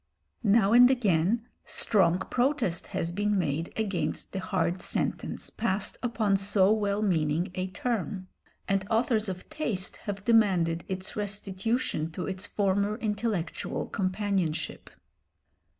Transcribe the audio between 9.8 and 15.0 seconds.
have demanded its restitution to its former intellectual companionship.